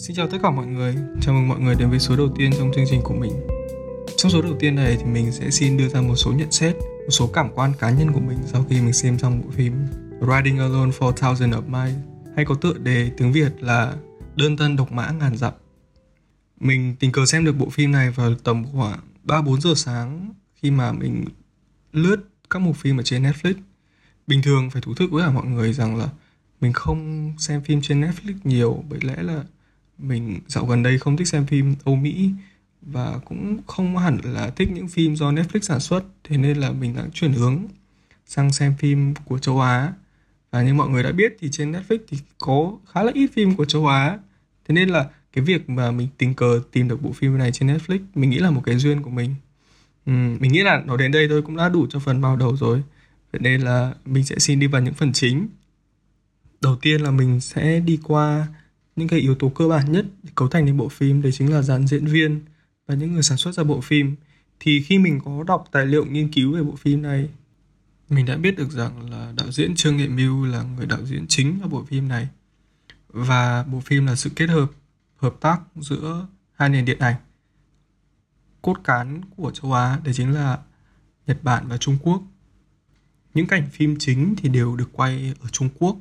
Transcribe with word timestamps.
Xin 0.00 0.16
chào 0.16 0.28
tất 0.28 0.38
cả 0.42 0.50
mọi 0.50 0.66
người, 0.66 0.94
chào 1.20 1.34
mừng 1.34 1.48
mọi 1.48 1.60
người 1.60 1.74
đến 1.74 1.90
với 1.90 1.98
số 1.98 2.16
đầu 2.16 2.28
tiên 2.36 2.50
trong 2.58 2.70
chương 2.74 2.84
trình 2.90 3.00
của 3.04 3.14
mình. 3.14 3.32
Trong 4.16 4.32
số 4.32 4.42
đầu 4.42 4.56
tiên 4.60 4.74
này 4.74 4.96
thì 4.98 5.04
mình 5.04 5.32
sẽ 5.32 5.50
xin 5.50 5.76
đưa 5.76 5.88
ra 5.88 6.00
một 6.00 6.16
số 6.16 6.32
nhận 6.32 6.50
xét, 6.50 6.74
một 6.76 7.10
số 7.10 7.26
cảm 7.26 7.50
quan 7.54 7.72
cá 7.78 7.90
nhân 7.90 8.12
của 8.12 8.20
mình 8.20 8.38
sau 8.46 8.64
khi 8.70 8.80
mình 8.80 8.92
xem 8.92 9.18
xong 9.18 9.42
bộ 9.44 9.50
phim 9.50 9.72
Riding 10.20 10.58
Alone 10.58 10.90
for 10.90 11.12
Thousand 11.12 11.54
of 11.54 11.62
Miles 11.62 11.98
hay 12.36 12.44
có 12.44 12.54
tựa 12.54 12.72
đề 12.72 13.10
tiếng 13.16 13.32
Việt 13.32 13.62
là 13.62 13.94
Đơn 14.36 14.56
thân 14.56 14.76
độc 14.76 14.92
mã 14.92 15.10
ngàn 15.10 15.36
dặm. 15.36 15.52
Mình 16.60 16.96
tình 17.00 17.12
cờ 17.12 17.26
xem 17.26 17.44
được 17.44 17.56
bộ 17.58 17.70
phim 17.70 17.92
này 17.92 18.10
vào 18.10 18.34
tầm 18.34 18.64
khoảng 18.72 19.00
3-4 19.24 19.60
giờ 19.60 19.74
sáng 19.76 20.34
khi 20.54 20.70
mà 20.70 20.92
mình 20.92 21.24
lướt 21.92 22.16
các 22.50 22.58
mục 22.58 22.76
phim 22.76 23.00
ở 23.00 23.02
trên 23.02 23.22
Netflix. 23.22 23.54
Bình 24.26 24.42
thường 24.42 24.70
phải 24.70 24.82
thú 24.82 24.94
thức 24.94 25.10
với 25.10 25.24
cả 25.24 25.30
mọi 25.30 25.46
người 25.46 25.72
rằng 25.72 25.96
là 25.96 26.08
mình 26.60 26.72
không 26.72 27.32
xem 27.38 27.62
phim 27.62 27.82
trên 27.82 28.00
Netflix 28.00 28.34
nhiều 28.44 28.84
bởi 28.90 29.00
lẽ 29.02 29.22
là 29.22 29.44
mình 30.02 30.40
dạo 30.46 30.66
gần 30.66 30.82
đây 30.82 30.98
không 30.98 31.16
thích 31.16 31.28
xem 31.28 31.46
phim 31.46 31.74
Âu 31.84 31.96
Mỹ 31.96 32.30
và 32.82 33.18
cũng 33.24 33.58
không 33.66 33.96
hẳn 33.96 34.18
là 34.24 34.50
thích 34.50 34.68
những 34.72 34.88
phim 34.88 35.16
do 35.16 35.32
Netflix 35.32 35.60
sản 35.60 35.80
xuất 35.80 36.04
thế 36.24 36.36
nên 36.36 36.56
là 36.56 36.70
mình 36.70 36.96
đã 36.96 37.04
chuyển 37.12 37.32
hướng 37.32 37.64
sang 38.26 38.52
xem 38.52 38.74
phim 38.78 39.14
của 39.24 39.38
châu 39.38 39.60
Á. 39.60 39.92
Và 40.50 40.62
như 40.62 40.74
mọi 40.74 40.88
người 40.88 41.02
đã 41.02 41.12
biết 41.12 41.36
thì 41.40 41.48
trên 41.52 41.72
Netflix 41.72 41.98
thì 42.08 42.18
có 42.38 42.78
khá 42.92 43.02
là 43.02 43.12
ít 43.14 43.30
phim 43.34 43.54
của 43.54 43.64
châu 43.64 43.86
Á. 43.86 44.18
Thế 44.68 44.74
nên 44.74 44.88
là 44.88 45.08
cái 45.32 45.44
việc 45.44 45.70
mà 45.70 45.90
mình 45.90 46.08
tình 46.18 46.34
cờ 46.34 46.62
tìm 46.72 46.88
được 46.88 47.02
bộ 47.02 47.12
phim 47.12 47.38
này 47.38 47.52
trên 47.52 47.68
Netflix 47.68 47.98
mình 48.14 48.30
nghĩ 48.30 48.38
là 48.38 48.50
một 48.50 48.62
cái 48.64 48.78
duyên 48.78 49.02
của 49.02 49.10
mình. 49.10 49.34
Ừ, 50.06 50.12
mình 50.12 50.52
nghĩ 50.52 50.62
là 50.62 50.82
nó 50.86 50.96
đến 50.96 51.12
đây 51.12 51.28
thôi 51.28 51.42
cũng 51.42 51.56
đã 51.56 51.68
đủ 51.68 51.86
cho 51.90 51.98
phần 51.98 52.20
bao 52.20 52.36
đầu 52.36 52.56
rồi. 52.56 52.82
Vậy 53.32 53.40
nên 53.40 53.60
là 53.60 53.94
mình 54.04 54.24
sẽ 54.24 54.38
xin 54.38 54.60
đi 54.60 54.66
vào 54.66 54.82
những 54.82 54.94
phần 54.94 55.12
chính. 55.12 55.48
Đầu 56.60 56.76
tiên 56.76 57.00
là 57.00 57.10
mình 57.10 57.40
sẽ 57.40 57.80
đi 57.80 57.98
qua 58.02 58.46
những 59.00 59.08
cái 59.08 59.20
yếu 59.20 59.34
tố 59.34 59.48
cơ 59.48 59.68
bản 59.68 59.92
nhất 59.92 60.06
để 60.22 60.30
cấu 60.34 60.48
thành 60.48 60.64
nên 60.64 60.76
bộ 60.76 60.88
phim, 60.88 61.22
đấy 61.22 61.32
chính 61.32 61.52
là 61.52 61.62
dàn 61.62 61.86
diễn 61.86 62.06
viên 62.06 62.40
và 62.86 62.94
những 62.94 63.12
người 63.12 63.22
sản 63.22 63.38
xuất 63.38 63.52
ra 63.54 63.64
bộ 63.64 63.80
phim. 63.80 64.16
Thì 64.60 64.82
khi 64.82 64.98
mình 64.98 65.20
có 65.24 65.44
đọc 65.46 65.64
tài 65.72 65.86
liệu 65.86 66.04
nghiên 66.04 66.32
cứu 66.32 66.54
về 66.54 66.62
bộ 66.62 66.76
phim 66.76 67.02
này, 67.02 67.28
mình 68.08 68.26
đã 68.26 68.36
biết 68.36 68.56
được 68.56 68.70
rằng 68.70 69.10
là 69.10 69.32
đạo 69.36 69.52
diễn 69.52 69.74
Trương 69.74 69.96
Nghệ 69.96 70.08
Mưu 70.08 70.44
là 70.44 70.62
người 70.62 70.86
đạo 70.86 71.06
diễn 71.06 71.26
chính 71.28 71.58
cho 71.60 71.66
bộ 71.66 71.84
phim 71.84 72.08
này. 72.08 72.28
Và 73.08 73.62
bộ 73.62 73.80
phim 73.80 74.06
là 74.06 74.16
sự 74.16 74.30
kết 74.36 74.50
hợp 74.50 74.70
hợp 75.16 75.36
tác 75.40 75.60
giữa 75.76 76.26
hai 76.52 76.68
nền 76.68 76.84
điện 76.84 76.98
ảnh, 76.98 77.16
cốt 78.62 78.76
cán 78.84 79.20
của 79.36 79.50
châu 79.50 79.72
Á, 79.72 80.00
đấy 80.04 80.14
chính 80.14 80.34
là 80.34 80.58
Nhật 81.26 81.38
Bản 81.42 81.68
và 81.68 81.76
Trung 81.76 81.98
Quốc. 82.02 82.22
Những 83.34 83.46
cảnh 83.46 83.68
phim 83.72 83.96
chính 83.98 84.34
thì 84.36 84.48
đều 84.48 84.76
được 84.76 84.88
quay 84.92 85.34
ở 85.40 85.48
Trung 85.48 85.68
Quốc 85.78 85.96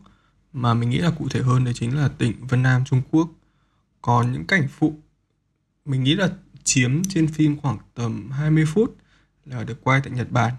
mà 0.53 0.73
mình 0.73 0.89
nghĩ 0.89 0.97
là 0.97 1.09
cụ 1.09 1.30
thể 1.30 1.42
hơn 1.42 1.64
đấy 1.64 1.73
chính 1.73 1.97
là 1.97 2.08
tỉnh 2.08 2.33
Vân 2.47 2.64
Nam, 2.64 2.86
Trung 2.86 3.02
Quốc. 3.11 3.30
Còn 4.02 4.31
những 4.31 4.45
cảnh 4.45 4.67
phụ, 4.67 4.94
mình 5.86 6.03
nghĩ 6.03 6.16
là 6.16 6.30
chiếm 6.64 7.03
trên 7.03 7.28
phim 7.28 7.58
khoảng 7.58 7.78
tầm 7.94 8.31
20 8.31 8.66
phút 8.66 8.97
là 9.45 9.64
được 9.64 9.83
quay 9.83 10.02
tại 10.03 10.11
Nhật 10.11 10.31
Bản. 10.31 10.53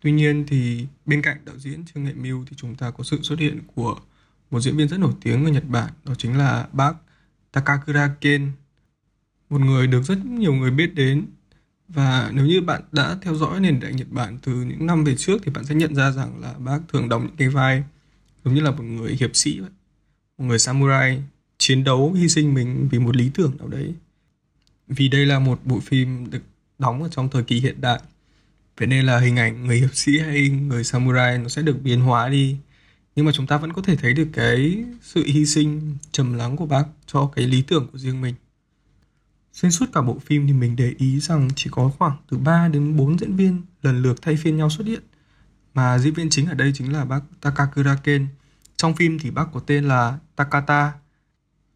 Tuy 0.00 0.12
nhiên 0.12 0.44
thì 0.48 0.86
bên 1.06 1.22
cạnh 1.22 1.36
đạo 1.44 1.58
diễn 1.58 1.84
Trương 1.84 2.04
Nghệ 2.04 2.12
Mưu 2.12 2.44
thì 2.44 2.56
chúng 2.56 2.74
ta 2.74 2.90
có 2.90 3.04
sự 3.04 3.22
xuất 3.22 3.38
hiện 3.38 3.60
của 3.74 3.96
một 4.50 4.60
diễn 4.60 4.76
viên 4.76 4.88
rất 4.88 5.00
nổi 5.00 5.12
tiếng 5.20 5.44
ở 5.44 5.50
Nhật 5.50 5.68
Bản, 5.68 5.92
đó 6.04 6.14
chính 6.14 6.38
là 6.38 6.68
bác 6.72 6.94
Takakura 7.52 8.14
Ken. 8.20 8.52
Một 9.50 9.60
người 9.60 9.86
được 9.86 10.02
rất 10.02 10.26
nhiều 10.26 10.54
người 10.54 10.70
biết 10.70 10.94
đến. 10.94 11.26
Và 11.88 12.30
nếu 12.34 12.46
như 12.46 12.60
bạn 12.60 12.82
đã 12.92 13.16
theo 13.22 13.34
dõi 13.34 13.60
nền 13.60 13.80
điện 13.80 13.90
ảnh 13.90 13.96
Nhật 13.96 14.10
Bản 14.10 14.38
từ 14.42 14.52
những 14.52 14.86
năm 14.86 15.04
về 15.04 15.16
trước 15.16 15.42
thì 15.44 15.52
bạn 15.52 15.64
sẽ 15.64 15.74
nhận 15.74 15.94
ra 15.94 16.10
rằng 16.10 16.40
là 16.40 16.52
bác 16.52 16.78
thường 16.92 17.08
đóng 17.08 17.26
những 17.26 17.36
cái 17.36 17.48
vai 17.48 17.84
giống 18.44 18.54
như 18.54 18.60
là 18.60 18.70
một 18.70 18.82
người 18.82 19.16
hiệp 19.20 19.36
sĩ 19.36 19.60
vậy. 19.60 19.70
Một 20.38 20.44
người 20.44 20.58
samurai 20.58 21.22
chiến 21.58 21.84
đấu, 21.84 22.12
hy 22.12 22.28
sinh 22.28 22.54
mình 22.54 22.88
vì 22.90 22.98
một 22.98 23.16
lý 23.16 23.30
tưởng 23.34 23.56
nào 23.58 23.68
đấy. 23.68 23.94
Vì 24.88 25.08
đây 25.08 25.26
là 25.26 25.38
một 25.38 25.60
bộ 25.64 25.80
phim 25.80 26.30
được 26.30 26.42
đóng 26.78 27.02
ở 27.02 27.08
trong 27.08 27.28
thời 27.30 27.42
kỳ 27.42 27.60
hiện 27.60 27.80
đại. 27.80 28.00
Vậy 28.78 28.88
nên 28.88 29.06
là 29.06 29.18
hình 29.18 29.36
ảnh 29.36 29.66
người 29.66 29.80
hiệp 29.80 29.94
sĩ 29.94 30.18
hay 30.18 30.48
người 30.48 30.84
samurai 30.84 31.38
nó 31.38 31.48
sẽ 31.48 31.62
được 31.62 31.82
biến 31.82 32.00
hóa 32.00 32.28
đi. 32.28 32.56
Nhưng 33.16 33.26
mà 33.26 33.32
chúng 33.34 33.46
ta 33.46 33.58
vẫn 33.58 33.72
có 33.72 33.82
thể 33.82 33.96
thấy 33.96 34.14
được 34.14 34.28
cái 34.32 34.84
sự 35.02 35.24
hy 35.26 35.46
sinh, 35.46 35.96
trầm 36.12 36.34
lắng 36.34 36.56
của 36.56 36.66
bác 36.66 36.84
cho 37.06 37.30
cái 37.36 37.46
lý 37.46 37.62
tưởng 37.62 37.88
của 37.92 37.98
riêng 37.98 38.20
mình. 38.20 38.34
Xuyên 39.52 39.72
suốt 39.72 39.86
cả 39.92 40.02
bộ 40.02 40.18
phim 40.18 40.46
thì 40.46 40.52
mình 40.52 40.76
để 40.76 40.94
ý 40.98 41.20
rằng 41.20 41.48
chỉ 41.56 41.70
có 41.72 41.92
khoảng 41.98 42.16
từ 42.30 42.38
3 42.38 42.68
đến 42.68 42.96
4 42.96 43.18
diễn 43.18 43.36
viên 43.36 43.62
lần 43.82 44.02
lượt 44.02 44.22
thay 44.22 44.36
phiên 44.36 44.56
nhau 44.56 44.70
xuất 44.70 44.86
hiện. 44.86 45.02
Mà 45.74 45.98
diễn 45.98 46.14
viên 46.14 46.30
chính 46.30 46.46
ở 46.46 46.54
đây 46.54 46.72
chính 46.74 46.92
là 46.92 47.04
bác 47.04 47.20
Takakura 47.40 47.96
Ken. 47.96 48.26
Trong 48.76 48.96
phim 48.96 49.18
thì 49.18 49.30
bác 49.30 49.44
có 49.52 49.60
tên 49.60 49.84
là 49.84 50.18
Takata 50.36 50.92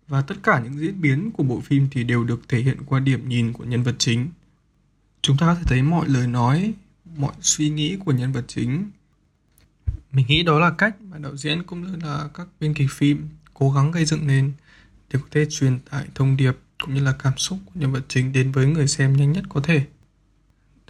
và 0.08 0.22
tất 0.22 0.34
cả 0.42 0.60
những 0.64 0.78
diễn 0.78 1.00
biến 1.00 1.30
của 1.30 1.42
bộ 1.42 1.60
phim 1.60 1.88
thì 1.90 2.04
đều 2.04 2.24
được 2.24 2.48
thể 2.48 2.58
hiện 2.58 2.78
qua 2.86 3.00
điểm 3.00 3.28
nhìn 3.28 3.52
của 3.52 3.64
nhân 3.64 3.82
vật 3.82 3.94
chính. 3.98 4.28
Chúng 5.22 5.36
ta 5.36 5.46
có 5.46 5.54
thể 5.54 5.62
thấy 5.66 5.82
mọi 5.82 6.08
lời 6.08 6.26
nói, 6.26 6.74
mọi 7.16 7.32
suy 7.40 7.70
nghĩ 7.70 7.96
của 8.04 8.12
nhân 8.12 8.32
vật 8.32 8.44
chính. 8.48 8.90
Mình 10.12 10.26
nghĩ 10.28 10.42
đó 10.42 10.58
là 10.58 10.70
cách 10.70 11.00
mà 11.00 11.18
đạo 11.18 11.36
diễn 11.36 11.62
cũng 11.62 11.82
như 11.82 11.96
là 12.06 12.28
các 12.34 12.48
biên 12.60 12.74
kịch 12.74 12.90
phim 12.90 13.28
cố 13.54 13.70
gắng 13.70 13.90
gây 13.90 14.04
dựng 14.04 14.26
nên 14.26 14.52
để 15.12 15.20
có 15.22 15.26
thể 15.30 15.46
truyền 15.50 15.78
tải 15.90 16.06
thông 16.14 16.36
điệp 16.36 16.56
cũng 16.78 16.94
như 16.94 17.00
là 17.00 17.12
cảm 17.12 17.36
xúc 17.36 17.58
của 17.66 17.72
nhân 17.74 17.92
vật 17.92 18.04
chính 18.08 18.32
đến 18.32 18.52
với 18.52 18.66
người 18.66 18.88
xem 18.88 19.16
nhanh 19.16 19.32
nhất 19.32 19.44
có 19.48 19.60
thể. 19.60 19.86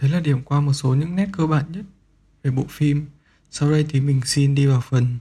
Đấy 0.01 0.11
là 0.11 0.19
điểm 0.19 0.41
qua 0.41 0.61
một 0.61 0.73
số 0.73 0.95
những 0.95 1.15
nét 1.15 1.27
cơ 1.37 1.47
bản 1.47 1.71
nhất 1.71 1.85
về 2.43 2.51
bộ 2.51 2.65
phim 2.69 3.05
sau 3.51 3.71
đây 3.71 3.85
thì 3.89 4.01
mình 4.01 4.21
xin 4.25 4.55
đi 4.55 4.65
vào 4.65 4.81
phần 4.81 5.17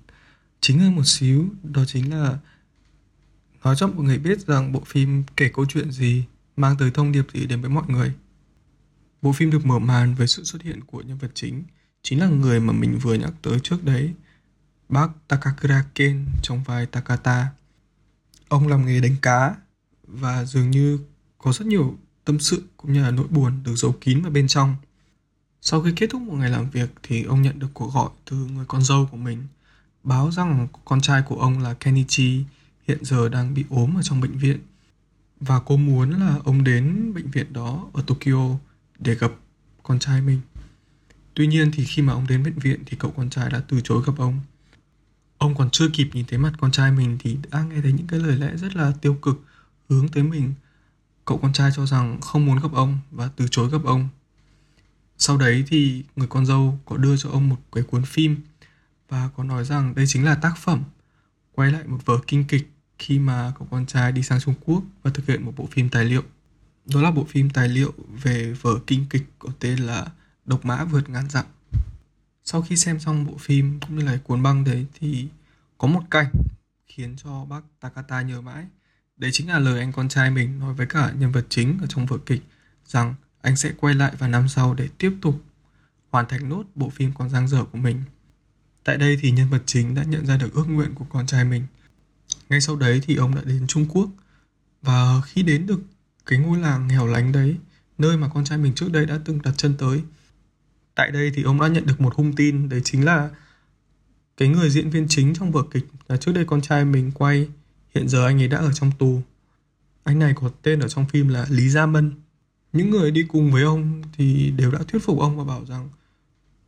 chính 0.61 0.79
hơn 0.79 0.97
một 0.97 1.05
xíu, 1.05 1.49
đó 1.63 1.85
chính 1.85 2.11
là 2.11 2.39
nói 3.65 3.75
cho 3.79 3.87
mọi 3.87 4.05
người 4.05 4.19
biết 4.19 4.47
rằng 4.47 4.73
bộ 4.73 4.83
phim 4.87 5.25
kể 5.37 5.51
câu 5.55 5.67
chuyện 5.67 5.91
gì, 5.91 6.25
mang 6.57 6.77
tới 6.79 6.91
thông 6.91 7.13
điệp 7.13 7.27
gì 7.35 7.47
đến 7.47 7.61
với 7.61 7.71
mọi 7.71 7.85
người. 7.89 8.13
Bộ 9.23 9.33
phim 9.33 9.51
được 9.51 9.67
mở 9.67 9.79
màn 9.79 10.15
với 10.15 10.27
sự 10.27 10.45
xuất 10.45 10.63
hiện 10.63 10.85
của 10.85 11.03
nhân 11.03 11.19
vật 11.19 11.31
chính 11.35 11.63
chính 12.03 12.21
là 12.21 12.29
người 12.29 12.61
mà 12.61 12.73
mình 12.73 12.99
vừa 12.99 13.15
nhắc 13.15 13.33
tới 13.43 13.59
trước 13.63 13.85
đấy, 13.85 14.15
bác 14.89 15.09
Takakura 15.29 15.85
Ken 15.95 16.27
trong 16.43 16.63
vai 16.65 16.87
Takata. 16.87 17.49
Ông 18.49 18.69
làm 18.69 18.87
nghề 18.87 19.01
đánh 19.01 19.17
cá 19.23 19.55
và 20.03 20.45
dường 20.45 20.71
như 20.71 20.99
có 21.39 21.53
rất 21.53 21.67
nhiều 21.67 21.99
tâm 22.25 22.39
sự 22.39 22.63
cũng 22.77 22.93
như 22.93 23.03
là 23.03 23.11
nỗi 23.11 23.27
buồn 23.31 23.63
được 23.65 23.77
giấu 23.77 23.95
kín 24.01 24.23
vào 24.23 24.31
bên 24.31 24.49
trong. 24.49 24.77
Sau 25.61 25.83
khi 25.83 25.93
kết 25.97 26.11
thúc 26.11 26.23
một 26.23 26.35
ngày 26.35 26.51
làm 26.51 26.71
việc 26.71 26.91
thì 27.03 27.23
ông 27.23 27.43
nhận 27.43 27.59
được 27.59 27.69
cuộc 27.75 27.93
gọi 27.95 28.11
từ 28.31 28.37
người 28.37 28.65
con 28.69 28.83
dâu 28.83 29.09
của 29.11 29.17
mình 29.17 29.47
báo 30.03 30.31
rằng 30.31 30.69
con 30.85 31.01
trai 31.01 31.23
của 31.23 31.41
ông 31.41 31.59
là 31.59 31.75
Kenichi 31.75 32.45
hiện 32.89 33.05
giờ 33.05 33.29
đang 33.29 33.55
bị 33.55 33.65
ốm 33.71 33.99
ở 33.99 34.03
trong 34.03 34.21
bệnh 34.21 34.39
viện 34.39 34.59
và 35.41 35.61
cô 35.61 35.77
muốn 35.77 36.11
là 36.11 36.37
ông 36.45 36.65
đến 36.65 37.15
bệnh 37.15 37.31
viện 37.31 37.53
đó 37.53 37.87
ở 37.93 38.03
Tokyo 38.07 38.59
để 38.99 39.15
gặp 39.15 39.33
con 39.83 39.99
trai 39.99 40.21
mình. 40.21 40.41
Tuy 41.35 41.47
nhiên 41.47 41.71
thì 41.73 41.85
khi 41.85 42.03
mà 42.03 42.13
ông 42.13 42.27
đến 42.27 42.43
bệnh 42.43 42.59
viện 42.59 42.83
thì 42.87 42.97
cậu 43.01 43.11
con 43.17 43.31
trai 43.31 43.51
đã 43.51 43.63
từ 43.69 43.81
chối 43.85 44.03
gặp 44.07 44.13
ông. 44.19 44.41
Ông 45.39 45.55
còn 45.55 45.71
chưa 45.71 45.89
kịp 45.93 46.11
nhìn 46.13 46.25
thấy 46.27 46.39
mặt 46.39 46.53
con 46.59 46.71
trai 46.71 46.93
mình 46.93 47.17
thì 47.21 47.39
đã 47.51 47.63
nghe 47.63 47.81
thấy 47.83 47.93
những 47.93 48.07
cái 48.07 48.21
lời 48.21 48.37
lẽ 48.37 48.57
rất 48.57 48.77
là 48.77 48.93
tiêu 49.01 49.15
cực 49.15 49.45
hướng 49.89 50.09
tới 50.09 50.23
mình. 50.23 50.55
Cậu 51.25 51.39
con 51.39 51.53
trai 51.53 51.71
cho 51.77 51.87
rằng 51.87 52.21
không 52.21 52.47
muốn 52.47 52.59
gặp 52.59 52.73
ông 52.73 52.99
và 53.11 53.31
từ 53.37 53.49
chối 53.51 53.71
gặp 53.71 53.85
ông 53.85 54.09
sau 55.19 55.37
đấy 55.37 55.65
thì 55.67 56.05
người 56.17 56.27
con 56.27 56.47
dâu 56.47 56.79
có 56.85 56.97
đưa 56.97 57.17
cho 57.17 57.31
ông 57.31 57.49
một 57.49 57.57
cái 57.73 57.85
cuốn 57.85 58.05
phim 58.05 58.37
và 59.09 59.29
có 59.37 59.45
nói 59.45 59.65
rằng 59.65 59.95
đây 59.95 60.07
chính 60.07 60.25
là 60.25 60.35
tác 60.35 60.55
phẩm 60.59 60.85
quay 61.53 61.73
lại 61.73 61.85
một 61.87 61.99
vở 62.05 62.19
kinh 62.27 62.45
kịch 62.45 62.71
khi 62.99 63.19
mà 63.19 63.53
cậu 63.59 63.69
con 63.71 63.87
trai 63.87 64.13
đi 64.13 64.23
sang 64.23 64.41
Trung 64.41 64.55
Quốc 64.65 64.83
và 65.03 65.11
thực 65.15 65.27
hiện 65.27 65.45
một 65.45 65.53
bộ 65.57 65.69
phim 65.71 65.89
tài 65.89 66.05
liệu. 66.05 66.23
Đó 66.85 67.03
là 67.03 67.11
bộ 67.11 67.25
phim 67.29 67.51
tài 67.51 67.69
liệu 67.69 67.93
về 68.23 68.53
vở 68.53 68.81
kinh 68.87 69.07
kịch 69.11 69.25
có 69.39 69.49
tên 69.61 69.79
là 69.79 70.07
Độc 70.45 70.65
mã 70.65 70.85
vượt 70.85 71.09
ngàn 71.09 71.31
dặm. 71.31 71.45
Sau 72.45 72.63
khi 72.63 72.77
xem 72.77 73.01
xong 73.01 73.27
bộ 73.27 73.37
phim 73.39 73.81
cũng 73.81 73.99
như 73.99 74.05
là 74.05 74.19
cuốn 74.25 74.43
băng 74.43 74.65
đấy 74.65 74.87
thì 75.01 75.29
có 75.79 75.89
một 75.89 76.03
cảnh 76.11 76.31
khiến 76.87 77.17
cho 77.17 77.45
bác 77.45 77.61
Takata 77.81 78.23
nhớ 78.23 78.41
mãi. 78.41 78.67
Đấy 79.17 79.31
chính 79.33 79.49
là 79.49 79.59
lời 79.59 79.81
anh 79.81 79.93
con 79.93 80.09
trai 80.09 80.31
mình 80.31 80.59
nói 80.59 80.75
với 80.75 80.87
cả 80.87 81.13
nhân 81.19 81.33
vật 81.33 81.47
chính 81.49 81.79
ở 81.81 81.87
trong 81.87 82.07
vở 82.07 82.19
kịch 82.27 82.43
rằng 82.87 83.15
anh 83.41 83.57
sẽ 83.57 83.73
quay 83.77 83.95
lại 83.95 84.13
vào 84.19 84.31
năm 84.31 84.49
sau 84.49 84.75
để 84.75 84.89
tiếp 84.99 85.13
tục 85.23 85.43
hoàn 86.11 86.29
thành 86.29 86.49
nốt 86.49 86.65
bộ 86.75 86.91
phim 86.91 87.13
còn 87.13 87.31
dang 87.31 87.49
dở 87.49 87.65
của 87.65 87.79
mình. 87.79 88.03
Tại 88.89 88.97
đây 88.97 89.19
thì 89.21 89.31
nhân 89.31 89.49
vật 89.51 89.63
chính 89.67 89.95
đã 89.95 90.03
nhận 90.03 90.27
ra 90.27 90.37
được 90.37 90.55
ước 90.55 90.65
nguyện 90.69 90.95
của 90.95 91.05
con 91.09 91.27
trai 91.27 91.45
mình. 91.45 91.63
Ngay 92.49 92.61
sau 92.61 92.77
đấy 92.77 93.01
thì 93.07 93.17
ông 93.17 93.35
đã 93.35 93.43
đến 93.45 93.67
Trung 93.67 93.87
Quốc 93.89 94.11
và 94.83 95.21
khi 95.25 95.43
đến 95.43 95.67
được 95.67 95.81
cái 96.27 96.39
ngôi 96.39 96.59
làng 96.59 96.89
nghèo 96.89 97.07
lánh 97.07 97.33
đấy, 97.33 97.57
nơi 97.99 98.17
mà 98.17 98.29
con 98.35 98.45
trai 98.45 98.59
mình 98.59 98.75
trước 98.75 98.93
đây 98.93 99.07
đã 99.07 99.19
từng 99.25 99.43
đặt 99.43 99.55
chân 99.57 99.75
tới. 99.79 100.03
Tại 100.95 101.11
đây 101.11 101.33
thì 101.35 101.43
ông 101.43 101.61
đã 101.61 101.69
nhận 101.69 101.87
được 101.87 102.01
một 102.01 102.15
hung 102.15 102.33
tin, 102.33 102.69
đấy 102.69 102.81
chính 102.85 103.05
là 103.05 103.31
cái 104.37 104.49
người 104.49 104.71
diễn 104.71 104.91
viên 104.91 105.09
chính 105.09 105.35
trong 105.35 105.53
vở 105.53 105.63
kịch 105.71 105.87
là 106.09 106.17
trước 106.17 106.33
đây 106.33 106.45
con 106.45 106.61
trai 106.61 106.85
mình 106.85 107.11
quay, 107.15 107.49
hiện 107.95 108.09
giờ 108.09 108.27
anh 108.27 108.43
ấy 108.43 108.49
đã 108.49 108.59
ở 108.59 108.73
trong 108.73 108.93
tù. 108.99 109.23
Anh 110.05 110.19
này 110.19 110.33
có 110.37 110.51
tên 110.63 110.81
ở 110.81 110.89
trong 110.89 111.07
phim 111.07 111.29
là 111.29 111.47
Lý 111.51 111.69
Gia 111.69 111.87
Mân 111.87 112.13
những 112.73 112.91
người 112.91 113.11
đi 113.11 113.23
cùng 113.29 113.53
với 113.53 113.63
ông 113.63 114.03
thì 114.13 114.51
đều 114.51 114.71
đã 114.71 114.79
thuyết 114.89 115.03
phục 115.05 115.19
ông 115.19 115.37
và 115.37 115.45
bảo 115.45 115.65
rằng 115.67 115.89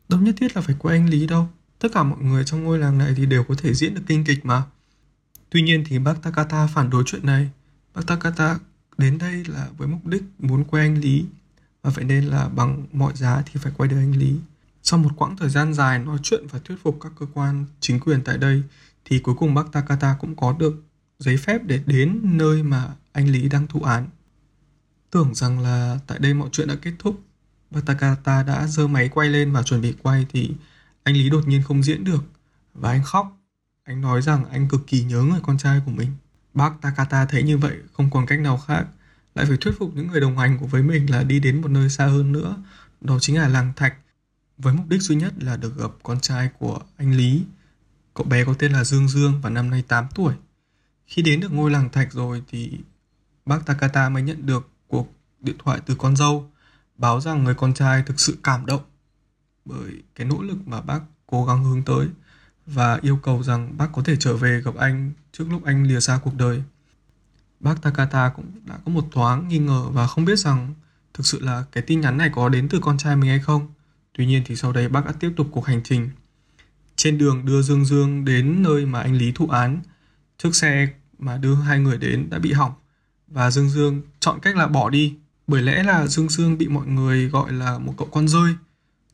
đâu 0.08 0.20
nhất 0.20 0.34
thiết 0.38 0.56
là 0.56 0.62
phải 0.62 0.76
quay 0.78 0.98
anh 0.98 1.08
Lý 1.08 1.26
đâu. 1.26 1.48
Tất 1.80 1.88
cả 1.92 2.02
mọi 2.02 2.22
người 2.22 2.44
trong 2.44 2.64
ngôi 2.64 2.78
làng 2.78 2.98
này 2.98 3.14
thì 3.16 3.26
đều 3.26 3.44
có 3.44 3.54
thể 3.58 3.74
diễn 3.74 3.94
được 3.94 4.02
kinh 4.06 4.24
kịch 4.24 4.46
mà. 4.46 4.62
Tuy 5.50 5.62
nhiên 5.62 5.84
thì 5.86 5.98
bác 5.98 6.22
Takata 6.22 6.66
phản 6.66 6.90
đối 6.90 7.02
chuyện 7.06 7.26
này 7.26 7.50
bác 7.94 8.06
Takata 8.06 8.58
đến 8.98 9.18
đây 9.18 9.44
là 9.48 9.68
với 9.76 9.88
mục 9.88 10.06
đích 10.06 10.22
muốn 10.38 10.64
quay 10.64 10.86
anh 10.86 10.98
Lý 10.98 11.24
và 11.82 11.90
vậy 11.90 12.04
nên 12.04 12.24
là 12.24 12.48
bằng 12.48 12.86
mọi 12.92 13.12
giá 13.16 13.42
thì 13.46 13.60
phải 13.62 13.72
quay 13.76 13.88
được 13.88 13.96
anh 13.96 14.16
Lý. 14.16 14.36
Sau 14.82 14.98
một 14.98 15.10
quãng 15.16 15.36
thời 15.36 15.48
gian 15.48 15.74
dài 15.74 15.98
nói 15.98 16.18
chuyện 16.22 16.46
và 16.50 16.58
thuyết 16.58 16.76
phục 16.82 16.98
các 17.00 17.12
cơ 17.18 17.26
quan 17.34 17.64
chính 17.80 18.00
quyền 18.00 18.24
tại 18.24 18.38
đây 18.38 18.62
thì 19.04 19.18
cuối 19.18 19.34
cùng 19.38 19.54
bác 19.54 19.72
Takata 19.72 20.16
cũng 20.20 20.36
có 20.36 20.56
được 20.58 20.82
giấy 21.18 21.36
phép 21.36 21.64
để 21.64 21.80
đến 21.86 22.20
nơi 22.22 22.62
mà 22.62 22.94
anh 23.12 23.28
Lý 23.28 23.48
đang 23.48 23.66
thụ 23.66 23.82
án. 23.82 24.08
Tưởng 25.10 25.34
rằng 25.34 25.60
là 25.60 25.98
tại 26.06 26.18
đây 26.18 26.34
mọi 26.34 26.48
chuyện 26.52 26.68
đã 26.68 26.74
kết 26.82 26.92
thúc, 26.98 27.20
bác 27.70 27.80
Takata 27.86 28.42
đã 28.42 28.66
giơ 28.66 28.86
máy 28.86 29.08
quay 29.08 29.28
lên 29.28 29.52
và 29.52 29.62
chuẩn 29.62 29.80
bị 29.80 29.94
quay 30.02 30.26
thì 30.32 30.50
anh 31.02 31.14
Lý 31.14 31.30
đột 31.30 31.48
nhiên 31.48 31.62
không 31.62 31.82
diễn 31.82 32.04
được 32.04 32.24
và 32.74 32.90
anh 32.90 33.02
khóc. 33.04 33.36
Anh 33.84 34.00
nói 34.00 34.22
rằng 34.22 34.44
anh 34.50 34.68
cực 34.68 34.86
kỳ 34.86 35.02
nhớ 35.02 35.22
người 35.22 35.40
con 35.42 35.58
trai 35.58 35.80
của 35.86 35.90
mình. 35.90 36.10
Bác 36.54 36.72
Takata 36.80 37.24
thấy 37.24 37.42
như 37.42 37.58
vậy, 37.58 37.76
không 37.92 38.10
còn 38.10 38.26
cách 38.26 38.40
nào 38.40 38.58
khác. 38.58 38.86
Lại 39.34 39.46
phải 39.46 39.56
thuyết 39.60 39.74
phục 39.78 39.94
những 39.94 40.06
người 40.06 40.20
đồng 40.20 40.38
hành 40.38 40.58
của 40.58 40.66
với 40.66 40.82
mình 40.82 41.10
là 41.10 41.22
đi 41.22 41.40
đến 41.40 41.60
một 41.60 41.70
nơi 41.70 41.90
xa 41.90 42.06
hơn 42.06 42.32
nữa. 42.32 42.56
Đó 43.00 43.18
chính 43.20 43.38
là 43.38 43.48
làng 43.48 43.72
thạch, 43.76 43.94
với 44.58 44.74
mục 44.74 44.88
đích 44.88 45.02
duy 45.02 45.16
nhất 45.16 45.32
là 45.38 45.56
được 45.56 45.78
gặp 45.78 45.90
con 46.02 46.20
trai 46.20 46.50
của 46.58 46.80
anh 46.96 47.12
Lý. 47.16 47.44
Cậu 48.14 48.26
bé 48.26 48.44
có 48.44 48.54
tên 48.58 48.72
là 48.72 48.84
Dương 48.84 49.08
Dương 49.08 49.40
và 49.42 49.50
năm 49.50 49.70
nay 49.70 49.82
8 49.88 50.06
tuổi. 50.14 50.34
Khi 51.06 51.22
đến 51.22 51.40
được 51.40 51.52
ngôi 51.52 51.70
làng 51.70 51.90
thạch 51.92 52.12
rồi 52.12 52.42
thì 52.48 52.78
bác 53.46 53.66
Takata 53.66 54.08
mới 54.08 54.22
nhận 54.22 54.46
được 54.46 54.68
cuộc 54.86 55.12
điện 55.40 55.56
thoại 55.58 55.80
từ 55.86 55.94
con 55.94 56.16
dâu, 56.16 56.50
báo 56.96 57.20
rằng 57.20 57.44
người 57.44 57.54
con 57.54 57.74
trai 57.74 58.02
thực 58.02 58.20
sự 58.20 58.38
cảm 58.42 58.66
động 58.66 58.82
bởi 59.64 60.02
cái 60.14 60.26
nỗ 60.26 60.42
lực 60.42 60.68
mà 60.68 60.80
bác 60.80 61.00
cố 61.26 61.44
gắng 61.44 61.64
hướng 61.64 61.82
tới 61.82 62.08
và 62.66 62.98
yêu 63.02 63.16
cầu 63.16 63.42
rằng 63.42 63.76
bác 63.78 63.88
có 63.92 64.02
thể 64.02 64.16
trở 64.16 64.36
về 64.36 64.60
gặp 64.64 64.74
anh 64.74 65.12
trước 65.32 65.44
lúc 65.50 65.64
anh 65.64 65.86
lìa 65.86 66.00
xa 66.00 66.20
cuộc 66.24 66.34
đời 66.34 66.62
bác 67.60 67.82
Takata 67.82 68.28
cũng 68.28 68.46
đã 68.64 68.78
có 68.84 68.92
một 68.92 69.04
thoáng 69.12 69.48
nghi 69.48 69.58
ngờ 69.58 69.82
và 69.92 70.06
không 70.06 70.24
biết 70.24 70.38
rằng 70.38 70.74
thực 71.14 71.26
sự 71.26 71.40
là 71.40 71.64
cái 71.72 71.82
tin 71.82 72.00
nhắn 72.00 72.16
này 72.16 72.30
có 72.34 72.48
đến 72.48 72.68
từ 72.68 72.78
con 72.82 72.98
trai 72.98 73.16
mình 73.16 73.30
hay 73.30 73.38
không. 73.38 73.68
Tuy 74.12 74.26
nhiên 74.26 74.42
thì 74.46 74.56
sau 74.56 74.72
đấy 74.72 74.88
bác 74.88 75.06
đã 75.06 75.12
tiếp 75.12 75.32
tục 75.36 75.48
cuộc 75.50 75.66
hành 75.66 75.80
trình. 75.84 76.10
Trên 76.96 77.18
đường 77.18 77.46
đưa 77.46 77.62
Dương 77.62 77.84
Dương 77.84 78.24
đến 78.24 78.62
nơi 78.62 78.86
mà 78.86 79.00
anh 79.00 79.14
Lý 79.14 79.32
thụ 79.32 79.48
án, 79.48 79.80
chiếc 80.38 80.54
xe 80.54 80.88
mà 81.18 81.36
đưa 81.36 81.54
hai 81.54 81.78
người 81.78 81.98
đến 81.98 82.30
đã 82.30 82.38
bị 82.38 82.52
hỏng 82.52 82.72
và 83.28 83.50
Dương 83.50 83.70
Dương 83.70 84.02
chọn 84.20 84.38
cách 84.42 84.56
là 84.56 84.66
bỏ 84.66 84.90
đi. 84.90 85.14
Bởi 85.46 85.62
lẽ 85.62 85.82
là 85.82 86.06
Dương 86.06 86.28
Dương 86.28 86.58
bị 86.58 86.68
mọi 86.68 86.86
người 86.86 87.28
gọi 87.28 87.52
là 87.52 87.78
một 87.78 87.94
cậu 87.96 88.08
con 88.12 88.28
rơi. 88.28 88.54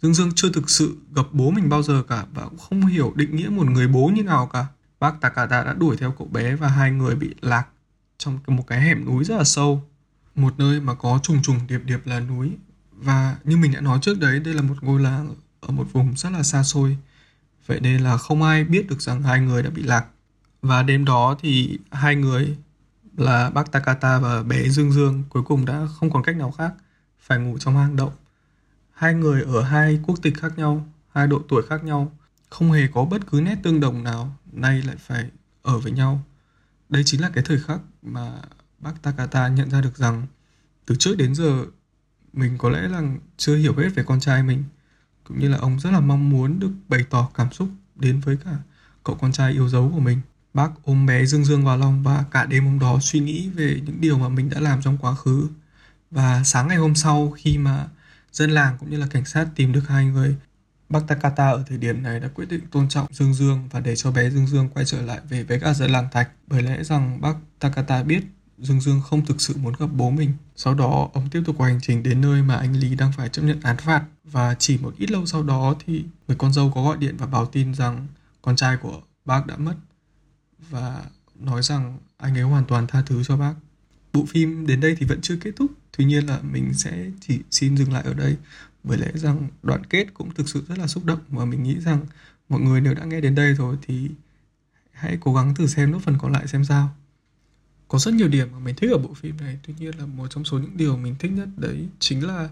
Dương 0.02 0.14
Dương 0.14 0.31
chưa 0.34 0.52
thực 0.52 0.70
sự 0.70 0.96
gặp 1.14 1.26
bố 1.32 1.50
mình 1.50 1.69
bao 1.69 1.82
giờ 1.82 2.02
cả 2.08 2.25
và 2.34 2.44
cũng 2.44 2.58
không 2.58 2.87
hiểu 2.87 3.12
định 3.16 3.37
nghĩa 3.37 3.48
một 3.48 3.66
người 3.66 3.88
bố 3.88 4.10
như 4.14 4.22
nào 4.22 4.46
cả. 4.52 4.66
Bác 5.00 5.20
Takata 5.20 5.64
đã 5.64 5.72
đuổi 5.72 5.96
theo 5.96 6.14
cậu 6.19 6.28
bé 6.28 6.56
và 6.56 6.69
hai 6.69 6.90
người 6.90 7.14
bị 7.14 7.34
lạc 7.40 7.66
trong 8.19 8.38
một 8.46 8.66
cái 8.66 8.81
hẻm 8.81 9.04
núi 9.04 9.25
rất 9.25 9.37
là 9.37 9.44
sâu, 9.44 9.84
một 10.34 10.58
nơi 10.58 10.81
mà 10.81 10.94
có 10.94 11.20
trùng 11.22 11.43
trùng 11.43 11.58
điệp 11.69 11.81
điệp 11.84 12.06
là 12.06 12.20
núi. 12.20 12.52
Và 12.93 13.37
như 13.44 13.56
mình 13.56 13.72
đã 13.72 13.81
nói 13.81 13.98
trước 14.02 14.20
đấy, 14.20 14.40
đây 14.40 14.54
là 14.54 14.62
một 14.62 14.75
ngôi 14.81 15.00
làng 15.00 15.34
ở 15.60 15.69
một 15.72 15.87
vùng 15.93 16.16
rất 16.16 16.32
là 16.32 16.43
xa 16.43 16.62
xôi. 16.62 16.96
Vậy 17.66 17.81
nên 17.81 18.00
là 18.00 18.16
không 18.16 18.43
ai 18.43 18.64
biết 18.64 18.87
được 18.88 19.02
rằng 19.02 19.22
hai 19.22 19.40
người 19.40 19.62
đã 19.62 19.70
bị 19.70 19.82
lạc. 19.82 20.06
Và 20.62 20.82
đêm 20.82 21.04
đó 21.04 21.37
thì 21.40 21.78
hai 21.90 22.16
người 22.16 22.56
là 23.16 23.50
bác 23.50 23.72
Takata 23.72 24.19
và 24.19 24.43
bé 24.43 24.69
Dương 24.69 24.93
Dương 24.93 25.25
cuối 25.28 25.43
cùng 25.43 25.64
đã 25.64 25.87
không 25.94 26.10
còn 26.10 26.22
cách 26.22 26.37
nào 26.37 26.50
khác, 26.50 26.72
phải 27.20 27.38
ngủ 27.38 27.58
trong 27.58 27.76
hang 27.76 27.96
động 27.96 28.12
hai 28.96 29.14
người 29.14 29.43
ở 29.43 29.62
hai 29.62 30.00
quốc 30.06 30.19
tịch 30.22 30.40
khác 30.40 30.58
nhau, 30.58 30.87
hai 31.14 31.26
độ 31.26 31.43
tuổi 31.48 31.62
khác 31.69 31.84
nhau, 31.84 32.12
không 32.50 32.72
hề 32.72 32.87
có 32.94 33.04
bất 33.04 33.26
cứ 33.31 33.40
nét 33.40 33.56
tương 33.62 33.81
đồng 33.81 34.04
nào, 34.04 34.37
nay 34.52 34.82
lại 34.82 34.96
phải 34.98 35.31
ở 35.62 35.78
với 35.78 35.93
nhau. 35.93 36.25
Đây 36.88 37.02
chính 37.04 37.20
là 37.20 37.31
cái 37.31 37.44
thời 37.46 37.60
khắc 37.60 37.81
mà 38.02 38.32
bác 38.78 39.02
Takata 39.02 39.48
nhận 39.48 39.70
ra 39.70 39.81
được 39.81 39.96
rằng 39.96 40.26
từ 40.87 40.96
trước 40.98 41.16
đến 41.19 41.34
giờ, 41.34 41.64
mình 42.32 42.58
có 42.58 42.69
lẽ 42.69 42.88
là 42.88 43.02
chưa 43.37 43.56
hiểu 43.56 43.75
hết 43.76 43.88
về 43.94 44.02
con 44.06 44.20
trai 44.20 44.43
mình, 44.43 44.64
cũng 45.25 45.38
như 45.38 45.48
là 45.48 45.58
ông 45.58 45.81
rất 45.81 45.90
là 45.90 46.00
mong 46.00 46.31
muốn 46.31 46.58
được 46.58 46.72
bày 46.88 47.04
tỏ 47.10 47.28
cảm 47.34 47.52
xúc 47.52 47.69
đến 47.94 48.20
với 48.20 48.37
cả 48.44 48.56
cậu 49.04 49.16
con 49.20 49.32
trai 49.32 49.52
yêu 49.52 49.69
dấu 49.69 49.90
của 49.94 50.00
mình. 50.00 50.20
Bác 50.54 50.70
ôm 50.84 51.06
bé 51.06 51.26
dương 51.26 51.44
dương 51.44 51.64
vào 51.64 51.76
lòng 51.76 52.02
và 52.02 52.25
cả 52.31 52.44
đêm 52.44 52.64
hôm 52.64 52.78
đó 52.78 52.98
suy 53.00 53.20
nghĩ 53.20 53.50
về 53.50 53.81
những 53.87 54.00
điều 54.00 54.19
mà 54.19 54.28
mình 54.28 54.50
đã 54.50 54.60
làm 54.60 54.82
trong 54.82 54.98
quá 54.98 55.14
khứ. 55.14 55.48
Và 56.10 56.44
sáng 56.44 56.69
ngày 56.69 56.76
hôm 56.76 56.94
sau 56.94 57.34
khi 57.37 57.58
mà 57.58 57.88
dân 58.37 58.50
làng 58.50 58.77
cũng 58.79 58.91
như 58.91 58.97
là 58.97 59.06
cảnh 59.06 59.25
sát 59.25 59.47
tìm 59.55 59.73
được 59.73 59.88
hai 59.88 60.05
người 60.05 60.37
Bác 60.88 61.00
Takata 61.09 61.50
ở 61.50 61.65
thời 61.69 61.79
điểm 61.79 62.03
này 62.03 62.21
đã 62.21 62.29
quyết 62.29 62.49
định 62.49 62.61
tôn 62.71 62.88
trọng 62.88 63.06
Dương 63.11 63.35
Dương 63.35 63.69
và 63.71 63.81
để 63.81 63.97
cho 63.97 64.11
bé 64.11 64.31
Dương 64.31 64.47
Dương 64.47 64.69
quay 64.69 64.85
trở 64.85 65.03
lại 65.03 65.21
về 65.29 65.43
với 65.43 65.61
cả 65.61 65.75
dân 65.75 65.91
làng 65.91 66.09
Thạch 66.12 66.31
bởi 66.47 66.62
lẽ 66.62 66.85
rằng 66.85 67.21
bác 67.21 67.35
Takata 67.59 68.03
biết 68.03 68.23
Dương 68.59 68.81
Dương 68.81 69.00
không 69.00 69.27
thực 69.27 69.41
sự 69.41 69.55
muốn 69.56 69.75
gặp 69.79 69.87
bố 69.93 70.11
mình. 70.11 70.33
Sau 70.56 70.75
đó, 70.75 71.11
ông 71.12 71.29
tiếp 71.31 71.43
tục 71.47 71.61
hành 71.61 71.79
trình 71.83 72.03
đến 72.03 72.21
nơi 72.21 72.43
mà 72.43 72.56
anh 72.56 72.77
Lý 72.77 72.94
đang 72.94 73.12
phải 73.12 73.29
chấp 73.29 73.43
nhận 73.43 73.61
án 73.62 73.77
phạt 73.77 74.05
và 74.25 74.55
chỉ 74.59 74.79
một 74.79 74.94
ít 74.99 75.11
lâu 75.11 75.27
sau 75.27 75.43
đó 75.43 75.75
thì 75.87 76.05
người 76.29 76.37
con 76.37 76.53
dâu 76.53 76.73
có 76.75 76.85
gọi 76.85 76.97
điện 76.97 77.17
và 77.17 77.27
báo 77.27 77.47
tin 77.47 77.75
rằng 77.75 78.06
con 78.43 78.56
trai 78.56 78.77
của 78.77 79.00
bác 79.25 79.47
đã 79.47 79.56
mất 79.56 79.75
và 80.71 81.03
nói 81.35 81.62
rằng 81.62 81.99
anh 82.17 82.39
ấy 82.39 82.43
hoàn 82.43 82.65
toàn 82.65 82.87
tha 82.87 83.03
thứ 83.06 83.25
cho 83.25 83.37
bác. 83.37 83.55
Bộ 84.12 84.25
phim 84.29 84.67
đến 84.67 84.81
đây 84.81 84.97
thì 84.99 85.06
vẫn 85.06 85.21
chưa 85.21 85.37
kết 85.41 85.50
thúc, 85.56 85.71
tuy 85.96 86.04
nhiên 86.04 86.26
là 86.26 86.40
mình 86.43 86.75
sẽ 86.75 87.10
chỉ 87.20 87.40
xin 87.50 87.76
dừng 87.76 87.93
lại 87.93 88.02
ở 88.02 88.14
đây, 88.14 88.37
bởi 88.84 88.98
lẽ 88.98 89.12
rằng 89.14 89.48
đoạn 89.62 89.84
kết 89.87 90.06
cũng 90.14 90.34
thực 90.34 90.48
sự 90.48 90.64
rất 90.69 90.78
là 90.78 90.87
xúc 90.87 91.04
động 91.04 91.20
và 91.28 91.44
mình 91.44 91.62
nghĩ 91.62 91.81
rằng 91.81 92.06
mọi 92.48 92.60
người 92.60 92.81
nếu 92.81 92.94
đã 92.94 93.04
nghe 93.04 93.20
đến 93.20 93.34
đây 93.34 93.54
rồi 93.54 93.76
thì 93.87 94.10
hãy 94.93 95.19
cố 95.20 95.34
gắng 95.34 95.54
thử 95.54 95.66
xem 95.66 95.93
nốt 95.93 95.98
phần 96.02 96.19
còn 96.19 96.32
lại 96.32 96.46
xem 96.46 96.64
sao. 96.64 96.96
Có 97.88 97.98
rất 97.98 98.14
nhiều 98.14 98.28
điểm 98.28 98.48
mà 98.52 98.58
mình 98.58 98.75
thích 98.75 98.90
ở 98.93 98.98
bộ 98.98 99.14
phim 99.14 99.37
này, 99.37 99.58
tuy 99.66 99.75
nhiên 99.78 99.98
là 99.98 100.06
một 100.06 100.26
trong 100.31 100.44
số 100.44 100.58
những 100.58 100.76
điều 100.76 100.96
mình 100.96 101.14
thích 101.19 101.32
nhất 101.32 101.48
đấy 101.56 101.88
chính 101.98 102.26
là 102.26 102.48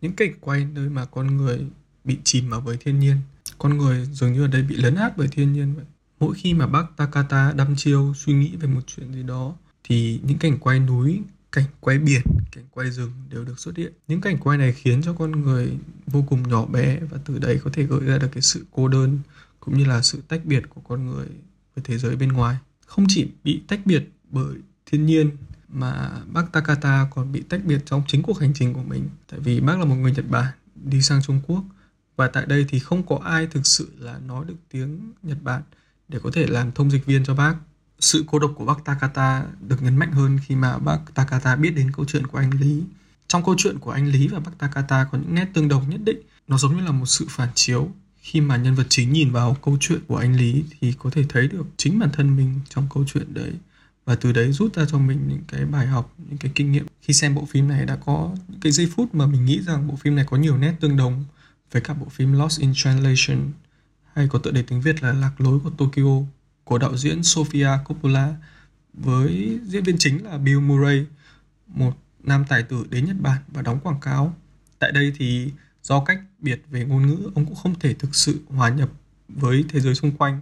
những 0.00 0.12
cảnh 0.12 0.32
quay 0.40 0.64
nơi 0.64 0.88
mà 0.88 1.04
con 1.04 1.36
người 1.36 1.66
bị 2.04 2.18
chìm 2.24 2.48
vào 2.48 2.60
với 2.60 2.76
thiên 2.76 2.98
nhiên. 2.98 3.16
Con 3.58 3.78
người 3.78 4.06
dường 4.12 4.32
như 4.32 4.42
ở 4.42 4.48
đây 4.48 4.62
bị 4.62 4.76
lấn 4.76 4.94
át 4.94 5.16
bởi 5.16 5.28
thiên 5.28 5.52
nhiên 5.52 5.74
vậy. 5.74 5.84
Mỗi 6.20 6.34
khi 6.34 6.54
mà 6.54 6.66
bác 6.66 6.96
Takata 6.96 7.52
đăm 7.52 7.76
chiêu 7.76 8.14
suy 8.16 8.32
nghĩ 8.32 8.56
về 8.56 8.68
một 8.68 8.80
chuyện 8.86 9.12
gì 9.12 9.22
đó, 9.22 9.54
thì 9.84 10.20
những 10.22 10.38
cảnh 10.38 10.58
quay 10.58 10.80
núi 10.80 11.22
cảnh 11.52 11.64
quay 11.80 11.98
biển, 11.98 12.22
cảnh 12.52 12.64
quay 12.70 12.90
rừng 12.90 13.12
đều 13.28 13.44
được 13.44 13.58
xuất 13.58 13.76
hiện. 13.76 13.92
Những 14.08 14.20
cảnh 14.20 14.38
quay 14.38 14.58
này 14.58 14.72
khiến 14.72 15.02
cho 15.02 15.12
con 15.12 15.40
người 15.40 15.78
vô 16.06 16.24
cùng 16.28 16.48
nhỏ 16.48 16.66
bé 16.66 16.98
và 17.10 17.18
từ 17.24 17.38
đấy 17.38 17.60
có 17.64 17.70
thể 17.72 17.82
gợi 17.82 18.00
ra 18.00 18.18
được 18.18 18.28
cái 18.32 18.42
sự 18.42 18.66
cô 18.70 18.88
đơn 18.88 19.18
cũng 19.60 19.78
như 19.78 19.84
là 19.84 20.02
sự 20.02 20.22
tách 20.28 20.44
biệt 20.44 20.62
của 20.68 20.80
con 20.80 21.06
người 21.06 21.26
với 21.74 21.84
thế 21.84 21.98
giới 21.98 22.16
bên 22.16 22.32
ngoài. 22.32 22.56
Không 22.86 23.04
chỉ 23.08 23.28
bị 23.44 23.62
tách 23.68 23.80
biệt 23.86 24.08
bởi 24.30 24.54
thiên 24.86 25.06
nhiên 25.06 25.30
mà 25.68 26.10
bác 26.32 26.52
Takata 26.52 27.08
còn 27.14 27.32
bị 27.32 27.42
tách 27.48 27.64
biệt 27.64 27.82
trong 27.86 28.02
chính 28.06 28.22
cuộc 28.22 28.40
hành 28.40 28.52
trình 28.54 28.74
của 28.74 28.82
mình. 28.82 29.08
Tại 29.30 29.40
vì 29.40 29.60
bác 29.60 29.78
là 29.78 29.84
một 29.84 29.94
người 29.94 30.12
Nhật 30.12 30.30
Bản 30.30 30.52
đi 30.74 31.02
sang 31.02 31.22
Trung 31.22 31.40
Quốc 31.46 31.64
và 32.16 32.28
tại 32.28 32.46
đây 32.46 32.66
thì 32.68 32.78
không 32.78 33.06
có 33.06 33.20
ai 33.24 33.46
thực 33.46 33.66
sự 33.66 33.88
là 33.98 34.18
nói 34.18 34.44
được 34.48 34.54
tiếng 34.70 35.12
Nhật 35.22 35.42
Bản 35.42 35.62
để 36.08 36.18
có 36.22 36.30
thể 36.32 36.46
làm 36.46 36.72
thông 36.72 36.90
dịch 36.90 37.06
viên 37.06 37.24
cho 37.24 37.34
bác 37.34 37.54
sự 38.00 38.24
cô 38.26 38.38
độc 38.38 38.52
của 38.56 38.64
bác 38.64 38.84
Takata 38.84 39.44
được 39.68 39.82
nhấn 39.82 39.96
mạnh 39.96 40.12
hơn 40.12 40.38
khi 40.46 40.56
mà 40.56 40.78
bác 40.78 40.98
Takata 41.14 41.56
biết 41.56 41.70
đến 41.70 41.92
câu 41.92 42.06
chuyện 42.08 42.26
của 42.26 42.38
anh 42.38 42.50
Lý. 42.60 42.82
Trong 43.28 43.44
câu 43.44 43.54
chuyện 43.58 43.78
của 43.78 43.90
anh 43.90 44.06
Lý 44.06 44.28
và 44.28 44.40
bác 44.40 44.58
Takata 44.58 45.04
có 45.04 45.18
những 45.18 45.34
nét 45.34 45.46
tương 45.54 45.68
đồng 45.68 45.90
nhất 45.90 46.00
định. 46.04 46.18
Nó 46.48 46.58
giống 46.58 46.76
như 46.76 46.84
là 46.84 46.92
một 46.92 47.06
sự 47.06 47.26
phản 47.28 47.48
chiếu. 47.54 47.88
Khi 48.20 48.40
mà 48.40 48.56
nhân 48.56 48.74
vật 48.74 48.86
chính 48.88 49.12
nhìn 49.12 49.32
vào 49.32 49.56
câu 49.62 49.76
chuyện 49.80 50.00
của 50.06 50.16
anh 50.16 50.36
Lý 50.36 50.64
thì 50.80 50.94
có 50.98 51.10
thể 51.10 51.24
thấy 51.28 51.48
được 51.48 51.66
chính 51.76 51.98
bản 51.98 52.10
thân 52.12 52.36
mình 52.36 52.60
trong 52.68 52.86
câu 52.94 53.04
chuyện 53.12 53.34
đấy. 53.34 53.52
Và 54.04 54.14
từ 54.14 54.32
đấy 54.32 54.52
rút 54.52 54.74
ra 54.74 54.84
cho 54.90 54.98
mình 54.98 55.28
những 55.28 55.42
cái 55.48 55.64
bài 55.64 55.86
học, 55.86 56.14
những 56.28 56.38
cái 56.38 56.52
kinh 56.54 56.72
nghiệm. 56.72 56.86
Khi 57.02 57.14
xem 57.14 57.34
bộ 57.34 57.48
phim 57.50 57.68
này 57.68 57.86
đã 57.86 57.96
có 57.96 58.34
những 58.48 58.60
cái 58.60 58.72
giây 58.72 58.88
phút 58.96 59.14
mà 59.14 59.26
mình 59.26 59.44
nghĩ 59.44 59.60
rằng 59.62 59.88
bộ 59.88 59.96
phim 59.96 60.14
này 60.14 60.24
có 60.30 60.36
nhiều 60.36 60.56
nét 60.56 60.74
tương 60.80 60.96
đồng 60.96 61.24
với 61.72 61.82
cả 61.82 61.94
bộ 61.94 62.06
phim 62.08 62.32
Lost 62.32 62.60
in 62.60 62.72
Translation 62.74 63.50
hay 64.14 64.28
có 64.28 64.38
tựa 64.38 64.50
đề 64.50 64.62
tiếng 64.62 64.80
Việt 64.80 65.02
là 65.02 65.12
Lạc 65.12 65.40
lối 65.40 65.58
của 65.58 65.70
Tokyo 65.70 66.22
của 66.68 66.78
đạo 66.78 66.96
diễn 66.96 67.20
Sofia 67.20 67.84
Coppola 67.84 68.34
với 68.92 69.58
diễn 69.64 69.84
viên 69.84 69.98
chính 69.98 70.24
là 70.24 70.38
Bill 70.38 70.60
Murray, 70.60 71.06
một 71.66 71.92
nam 72.20 72.44
tài 72.48 72.62
tử 72.62 72.86
đến 72.90 73.04
Nhật 73.04 73.16
Bản 73.20 73.42
và 73.48 73.62
đóng 73.62 73.80
quảng 73.80 74.00
cáo. 74.00 74.36
Tại 74.78 74.92
đây 74.92 75.12
thì 75.16 75.52
do 75.82 76.04
cách 76.04 76.20
biệt 76.38 76.62
về 76.70 76.84
ngôn 76.84 77.06
ngữ, 77.06 77.30
ông 77.34 77.46
cũng 77.46 77.54
không 77.54 77.78
thể 77.78 77.94
thực 77.94 78.14
sự 78.14 78.40
hòa 78.48 78.68
nhập 78.68 78.90
với 79.28 79.64
thế 79.68 79.80
giới 79.80 79.94
xung 79.94 80.16
quanh. 80.16 80.40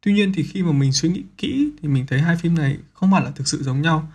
Tuy 0.00 0.12
nhiên 0.12 0.32
thì 0.34 0.42
khi 0.42 0.62
mà 0.62 0.72
mình 0.72 0.92
suy 0.92 1.08
nghĩ 1.08 1.22
kỹ 1.36 1.70
thì 1.82 1.88
mình 1.88 2.06
thấy 2.06 2.20
hai 2.20 2.36
phim 2.36 2.54
này 2.54 2.78
không 2.92 3.12
hẳn 3.12 3.24
là 3.24 3.30
thực 3.30 3.48
sự 3.48 3.62
giống 3.62 3.82
nhau. 3.82 4.12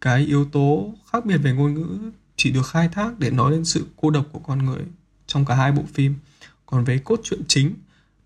Cái 0.00 0.26
yếu 0.26 0.44
tố 0.44 0.94
khác 1.12 1.26
biệt 1.26 1.38
về 1.38 1.52
ngôn 1.52 1.74
ngữ 1.74 2.10
chỉ 2.36 2.50
được 2.50 2.66
khai 2.66 2.88
thác 2.88 3.18
để 3.18 3.30
nói 3.30 3.52
lên 3.52 3.64
sự 3.64 3.86
cô 3.96 4.10
độc 4.10 4.26
của 4.32 4.38
con 4.38 4.58
người 4.58 4.82
trong 5.26 5.44
cả 5.44 5.54
hai 5.54 5.72
bộ 5.72 5.82
phim. 5.94 6.14
Còn 6.66 6.84
về 6.84 6.98
cốt 6.98 7.20
truyện 7.24 7.40
chính, 7.48 7.74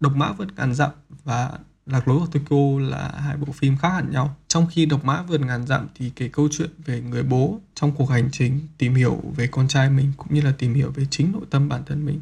Độc 0.01 0.17
mã 0.17 0.33
vượt 0.33 0.49
ngàn 0.57 0.75
dặm 0.75 0.91
và 1.25 1.59
Lạc 1.89 2.09
lối 2.09 2.19
của 2.19 2.27
Tokyo 2.27 2.89
là 2.91 3.13
hai 3.21 3.37
bộ 3.37 3.53
phim 3.53 3.77
khác 3.77 3.89
hẳn 3.89 4.11
nhau. 4.11 4.37
Trong 4.49 4.67
khi 4.71 4.87
Độc 4.87 5.05
mã 5.05 5.23
vượt 5.23 5.41
ngàn 5.41 5.67
dặm 5.67 5.87
thì 5.95 6.11
kể 6.17 6.29
câu 6.29 6.49
chuyện 6.53 6.71
về 6.87 7.01
người 7.01 7.23
bố 7.23 7.61
trong 7.75 7.93
cuộc 7.93 8.11
hành 8.11 8.29
trình 8.33 8.61
tìm 8.79 8.95
hiểu 8.95 9.23
về 9.37 9.47
con 9.47 9.69
trai 9.69 9.91
mình 9.91 10.13
cũng 10.17 10.35
như 10.35 10.41
là 10.41 10.53
tìm 10.59 10.75
hiểu 10.75 10.91
về 10.91 11.07
chính 11.11 11.33
nội 11.33 11.43
tâm 11.51 11.69
bản 11.69 11.83
thân 11.87 12.07
mình. 12.07 12.21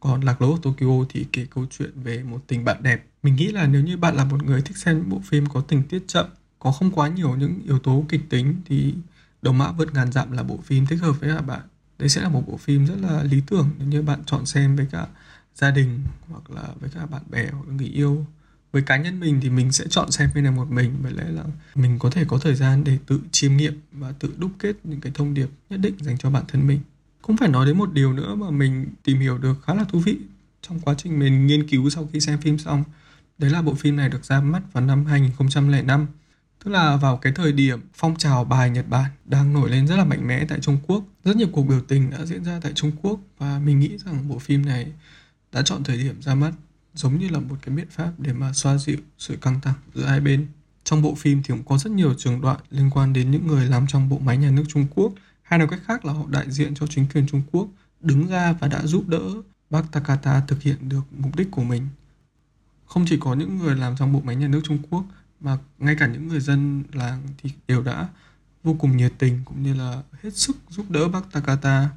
Còn 0.00 0.20
Lạc 0.20 0.42
lối 0.42 0.50
của 0.50 0.58
Tokyo 0.62 1.06
thì 1.08 1.26
kể 1.32 1.46
câu 1.54 1.66
chuyện 1.70 1.90
về 2.02 2.22
một 2.22 2.42
tình 2.46 2.64
bạn 2.64 2.82
đẹp. 2.82 3.06
Mình 3.22 3.36
nghĩ 3.36 3.52
là 3.52 3.66
nếu 3.66 3.82
như 3.82 3.96
bạn 3.96 4.16
là 4.16 4.24
một 4.24 4.44
người 4.44 4.62
thích 4.62 4.76
xem 4.76 4.98
những 4.98 5.08
bộ 5.08 5.20
phim 5.24 5.46
có 5.46 5.60
tình 5.60 5.82
tiết 5.82 6.04
chậm, 6.06 6.26
có 6.58 6.72
không 6.72 6.90
quá 6.90 7.08
nhiều 7.08 7.36
những 7.36 7.60
yếu 7.64 7.78
tố 7.78 8.04
kịch 8.08 8.30
tính 8.30 8.56
thì 8.64 8.94
Độc 9.42 9.54
Mã 9.54 9.72
Vượt 9.72 9.94
Ngàn 9.94 10.12
Dặm 10.12 10.32
là 10.32 10.42
bộ 10.42 10.58
phim 10.64 10.86
thích 10.86 11.00
hợp 11.02 11.20
với 11.20 11.34
các 11.34 11.40
bạn. 11.40 11.60
Đây 11.98 12.08
sẽ 12.08 12.20
là 12.20 12.28
một 12.28 12.42
bộ 12.46 12.56
phim 12.56 12.86
rất 12.86 12.96
là 13.00 13.22
lý 13.22 13.42
tưởng 13.46 13.70
nếu 13.78 13.88
như 13.88 14.02
bạn 14.02 14.24
chọn 14.26 14.46
xem 14.46 14.76
với 14.76 14.86
cả 14.90 15.06
gia 15.54 15.70
đình 15.70 16.00
hoặc 16.28 16.50
là 16.50 16.62
với 16.80 16.90
cả 16.94 17.06
bạn 17.06 17.22
bè 17.30 17.46
hoặc 17.52 17.68
là 17.68 17.74
người 17.74 17.86
yêu. 17.86 18.26
Với 18.76 18.82
cá 18.82 18.96
nhân 18.96 19.20
mình 19.20 19.40
thì 19.42 19.50
mình 19.50 19.72
sẽ 19.72 19.84
chọn 19.90 20.10
xem 20.10 20.30
phim 20.34 20.44
này 20.44 20.52
một 20.52 20.70
mình, 20.70 20.94
bởi 21.02 21.12
lẽ 21.12 21.24
là 21.28 21.44
mình 21.74 21.98
có 21.98 22.10
thể 22.10 22.24
có 22.28 22.38
thời 22.38 22.54
gian 22.54 22.84
để 22.84 22.98
tự 23.06 23.20
chiêm 23.30 23.56
nghiệm 23.56 23.80
và 23.92 24.12
tự 24.18 24.34
đúc 24.38 24.50
kết 24.58 24.76
những 24.84 25.00
cái 25.00 25.12
thông 25.14 25.34
điệp 25.34 25.48
nhất 25.70 25.80
định 25.80 25.94
dành 26.00 26.18
cho 26.18 26.30
bản 26.30 26.44
thân 26.48 26.66
mình. 26.66 26.80
Cũng 27.22 27.36
phải 27.36 27.48
nói 27.48 27.66
đến 27.66 27.78
một 27.78 27.92
điều 27.92 28.12
nữa 28.12 28.34
mà 28.34 28.50
mình 28.50 28.86
tìm 29.04 29.20
hiểu 29.20 29.38
được 29.38 29.62
khá 29.66 29.74
là 29.74 29.84
thú 29.84 29.98
vị 29.98 30.18
trong 30.62 30.80
quá 30.80 30.94
trình 30.98 31.18
mình 31.18 31.46
nghiên 31.46 31.68
cứu 31.68 31.90
sau 31.90 32.08
khi 32.12 32.20
xem 32.20 32.40
phim 32.40 32.58
xong. 32.58 32.84
Đấy 33.38 33.50
là 33.50 33.62
bộ 33.62 33.74
phim 33.74 33.96
này 33.96 34.08
được 34.08 34.24
ra 34.24 34.40
mắt 34.40 34.62
vào 34.72 34.84
năm 34.84 35.06
2005 35.06 36.06
Tức 36.64 36.70
là 36.70 36.96
vào 36.96 37.16
cái 37.16 37.32
thời 37.32 37.52
điểm 37.52 37.80
phong 37.94 38.16
trào 38.16 38.44
bài 38.44 38.70
Nhật 38.70 38.88
Bản 38.88 39.10
đang 39.24 39.52
nổi 39.52 39.70
lên 39.70 39.86
rất 39.86 39.96
là 39.96 40.04
mạnh 40.04 40.26
mẽ 40.26 40.44
tại 40.48 40.58
Trung 40.60 40.78
Quốc. 40.86 41.04
Rất 41.24 41.36
nhiều 41.36 41.48
cuộc 41.52 41.62
biểu 41.62 41.80
tình 41.88 42.10
đã 42.10 42.24
diễn 42.24 42.44
ra 42.44 42.60
tại 42.62 42.72
Trung 42.72 42.92
Quốc 43.02 43.20
và 43.38 43.58
mình 43.58 43.78
nghĩ 43.80 43.98
rằng 44.04 44.28
bộ 44.28 44.38
phim 44.38 44.66
này 44.66 44.86
đã 45.52 45.62
chọn 45.62 45.84
thời 45.84 45.96
điểm 45.96 46.22
ra 46.22 46.34
mắt 46.34 46.52
giống 46.96 47.18
như 47.18 47.28
là 47.28 47.40
một 47.40 47.56
cái 47.62 47.74
biện 47.74 47.88
pháp 47.90 48.12
để 48.18 48.32
mà 48.32 48.52
xoa 48.52 48.78
dịu 48.78 48.96
sự 49.18 49.36
căng 49.36 49.60
thẳng 49.60 49.74
giữa 49.94 50.04
hai 50.04 50.20
bên. 50.20 50.46
Trong 50.84 51.02
bộ 51.02 51.14
phim 51.14 51.42
thì 51.42 51.48
cũng 51.48 51.64
có 51.64 51.78
rất 51.78 51.90
nhiều 51.90 52.14
trường 52.18 52.40
đoạn 52.40 52.60
liên 52.70 52.90
quan 52.90 53.12
đến 53.12 53.30
những 53.30 53.46
người 53.46 53.66
làm 53.66 53.86
trong 53.86 54.08
bộ 54.08 54.18
máy 54.18 54.36
nhà 54.36 54.50
nước 54.50 54.64
Trung 54.68 54.86
Quốc 54.94 55.12
hay 55.42 55.58
nói 55.58 55.68
cách 55.68 55.80
khác 55.86 56.04
là 56.04 56.12
họ 56.12 56.24
đại 56.28 56.50
diện 56.50 56.74
cho 56.74 56.86
chính 56.86 57.06
quyền 57.14 57.26
Trung 57.26 57.42
Quốc 57.52 57.68
đứng 58.00 58.26
ra 58.26 58.52
và 58.52 58.68
đã 58.68 58.86
giúp 58.86 59.08
đỡ 59.08 59.22
bác 59.70 59.92
Takata 59.92 60.40
thực 60.40 60.62
hiện 60.62 60.88
được 60.88 61.02
mục 61.10 61.36
đích 61.36 61.50
của 61.50 61.64
mình. 61.64 61.88
Không 62.86 63.04
chỉ 63.08 63.16
có 63.20 63.34
những 63.34 63.58
người 63.58 63.76
làm 63.76 63.96
trong 63.96 64.12
bộ 64.12 64.20
máy 64.20 64.36
nhà 64.36 64.48
nước 64.48 64.60
Trung 64.64 64.78
Quốc 64.90 65.04
mà 65.40 65.58
ngay 65.78 65.96
cả 65.98 66.06
những 66.06 66.28
người 66.28 66.40
dân 66.40 66.84
làng 66.92 67.22
thì 67.38 67.50
đều 67.68 67.82
đã 67.82 68.08
vô 68.62 68.76
cùng 68.78 68.96
nhiệt 68.96 69.12
tình 69.18 69.40
cũng 69.44 69.62
như 69.62 69.74
là 69.74 70.02
hết 70.22 70.36
sức 70.36 70.56
giúp 70.68 70.90
đỡ 70.90 71.08
bác 71.08 71.32
Takata. 71.32 71.90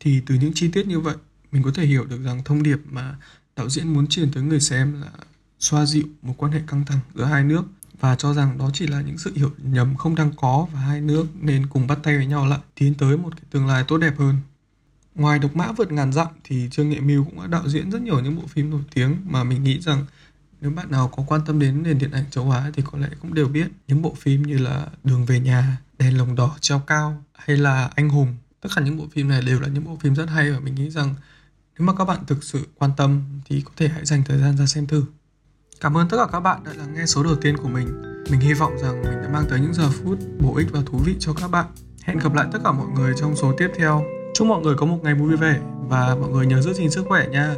Thì 0.00 0.22
từ 0.26 0.34
những 0.34 0.52
chi 0.54 0.70
tiết 0.70 0.86
như 0.86 1.00
vậy, 1.00 1.16
mình 1.52 1.62
có 1.62 1.70
thể 1.74 1.86
hiểu 1.86 2.04
được 2.04 2.22
rằng 2.24 2.44
thông 2.44 2.62
điệp 2.62 2.78
mà 2.84 3.16
đạo 3.56 3.68
diễn 3.68 3.94
muốn 3.94 4.06
truyền 4.06 4.32
tới 4.32 4.42
người 4.42 4.60
xem 4.60 5.00
là 5.00 5.10
xoa 5.58 5.86
dịu 5.86 6.04
một 6.22 6.34
quan 6.36 6.52
hệ 6.52 6.60
căng 6.66 6.84
thẳng 6.84 6.98
giữa 7.14 7.24
hai 7.24 7.44
nước 7.44 7.64
và 8.00 8.16
cho 8.16 8.34
rằng 8.34 8.58
đó 8.58 8.70
chỉ 8.72 8.86
là 8.86 9.00
những 9.00 9.18
sự 9.18 9.32
hiểu 9.34 9.50
nhầm 9.58 9.96
không 9.96 10.14
đang 10.14 10.32
có 10.36 10.66
và 10.72 10.80
hai 10.80 11.00
nước 11.00 11.26
nên 11.40 11.66
cùng 11.66 11.86
bắt 11.86 11.98
tay 12.02 12.16
với 12.16 12.26
nhau 12.26 12.46
lại 12.46 12.58
tiến 12.74 12.94
tới 12.94 13.16
một 13.16 13.30
cái 13.36 13.44
tương 13.50 13.66
lai 13.66 13.84
tốt 13.88 13.98
đẹp 13.98 14.18
hơn. 14.18 14.36
Ngoài 15.14 15.38
độc 15.38 15.56
mã 15.56 15.72
vượt 15.72 15.92
ngàn 15.92 16.12
dặm 16.12 16.26
thì 16.44 16.68
Trương 16.70 16.90
Nghệ 16.90 17.00
Mưu 17.00 17.24
cũng 17.24 17.40
đã 17.40 17.46
đạo 17.46 17.68
diễn 17.68 17.90
rất 17.90 18.02
nhiều 18.02 18.20
những 18.20 18.36
bộ 18.36 18.42
phim 18.46 18.70
nổi 18.70 18.82
tiếng 18.94 19.16
mà 19.24 19.44
mình 19.44 19.64
nghĩ 19.64 19.80
rằng 19.80 20.06
nếu 20.60 20.70
bạn 20.70 20.90
nào 20.90 21.08
có 21.08 21.24
quan 21.26 21.40
tâm 21.46 21.58
đến 21.58 21.82
nền 21.82 21.98
điện 21.98 22.10
ảnh 22.10 22.24
châu 22.30 22.50
Á 22.50 22.70
thì 22.74 22.82
có 22.92 22.98
lẽ 22.98 23.08
cũng 23.20 23.34
đều 23.34 23.48
biết 23.48 23.66
những 23.88 24.02
bộ 24.02 24.14
phim 24.14 24.42
như 24.42 24.58
là 24.58 24.86
Đường 25.04 25.24
về 25.24 25.40
nhà, 25.40 25.76
Đèn 25.98 26.18
lồng 26.18 26.34
đỏ 26.34 26.56
treo 26.60 26.78
cao 26.78 27.22
hay 27.34 27.56
là 27.56 27.90
Anh 27.94 28.08
hùng. 28.08 28.36
Tất 28.60 28.68
cả 28.76 28.82
những 28.82 28.96
bộ 28.96 29.06
phim 29.12 29.28
này 29.28 29.42
đều 29.42 29.60
là 29.60 29.68
những 29.68 29.84
bộ 29.84 29.96
phim 30.00 30.14
rất 30.14 30.28
hay 30.28 30.52
và 30.52 30.60
mình 30.60 30.74
nghĩ 30.74 30.90
rằng 30.90 31.14
nếu 31.78 31.86
mà 31.86 31.92
các 31.98 32.04
bạn 32.04 32.26
thực 32.26 32.44
sự 32.44 32.66
quan 32.78 32.90
tâm 32.96 33.22
thì 33.44 33.60
có 33.60 33.70
thể 33.76 33.88
hãy 33.88 34.04
dành 34.04 34.22
thời 34.26 34.38
gian 34.38 34.56
ra 34.56 34.66
xem 34.66 34.86
thử. 34.86 35.04
Cảm 35.80 35.96
ơn 35.96 36.08
tất 36.08 36.16
cả 36.16 36.26
các 36.32 36.40
bạn 36.40 36.64
đã 36.64 36.72
lắng 36.76 36.94
nghe 36.94 37.06
số 37.06 37.22
đầu 37.22 37.36
tiên 37.36 37.56
của 37.56 37.68
mình. 37.68 38.02
Mình 38.30 38.40
hy 38.40 38.54
vọng 38.54 38.78
rằng 38.78 39.02
mình 39.02 39.22
đã 39.22 39.28
mang 39.28 39.44
tới 39.50 39.60
những 39.60 39.74
giờ 39.74 39.90
phút 39.90 40.18
bổ 40.40 40.56
ích 40.56 40.66
và 40.72 40.80
thú 40.86 40.98
vị 40.98 41.16
cho 41.18 41.32
các 41.32 41.48
bạn. 41.50 41.66
Hẹn 42.02 42.18
gặp 42.18 42.34
lại 42.34 42.46
tất 42.52 42.58
cả 42.64 42.72
mọi 42.72 42.86
người 42.94 43.14
trong 43.20 43.36
số 43.36 43.52
tiếp 43.58 43.68
theo. 43.76 44.04
Chúc 44.34 44.46
mọi 44.46 44.62
người 44.62 44.74
có 44.78 44.86
một 44.86 44.98
ngày 45.02 45.14
vui 45.14 45.36
vẻ 45.36 45.60
và 45.88 46.16
mọi 46.20 46.30
người 46.30 46.46
nhớ 46.46 46.62
giữ 46.62 46.72
gìn 46.72 46.90
sức 46.90 47.04
khỏe 47.08 47.28
nha. 47.28 47.54